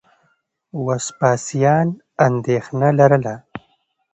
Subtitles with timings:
[0.85, 1.87] وسپاسیان
[2.25, 3.35] اندېښنه لرله.